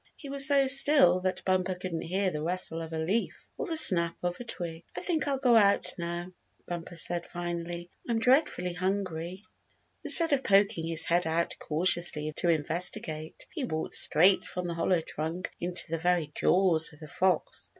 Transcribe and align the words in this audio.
He 0.15 0.29
was 0.29 0.47
so 0.47 0.65
still 0.65 1.19
that 1.19 1.45
Bumper 1.45 1.75
couldn't 1.75 2.01
hear 2.01 2.31
the 2.31 2.41
rustle 2.41 2.81
of 2.81 2.91
a 2.91 2.97
leaf 2.97 3.47
or 3.55 3.67
the 3.67 3.77
snap 3.77 4.17
of 4.23 4.39
a 4.39 4.43
twig. 4.43 4.83
"I 4.97 5.01
think 5.01 5.27
I'll 5.27 5.37
go 5.37 5.55
out 5.55 5.93
now," 5.95 6.33
Bumper 6.65 6.95
said 6.95 7.27
finally. 7.27 7.87
"I'm 8.09 8.17
dreadfully 8.17 8.73
hungry." 8.73 9.43
Instead 10.03 10.33
of 10.33 10.43
poking 10.43 10.87
his 10.87 11.05
head 11.05 11.27
out 11.27 11.55
cautiously 11.59 12.33
to 12.37 12.49
investigate, 12.49 13.45
he 13.53 13.63
walked 13.63 13.93
straight 13.93 14.43
from 14.43 14.65
the 14.65 14.73
hollow 14.73 15.01
trunk 15.01 15.51
into 15.59 15.91
the 15.91 15.99
very 15.99 16.31
jaws 16.33 16.93
of 16.93 16.99
the 16.99 17.07
fox. 17.07 17.69